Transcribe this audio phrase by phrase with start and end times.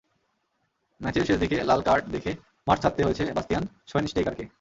[1.01, 2.31] ম্যাচের শেষ দিকে লাল কার্ড দেখে
[2.67, 4.45] মাঠ ছাড়তে হয়েছে বাস্তিয়ান শোয়েনস্টেইগারকে।